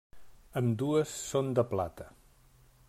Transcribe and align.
Ambdues 0.61 1.13
són 1.27 1.53
de 1.59 1.67
plata. 1.75 2.11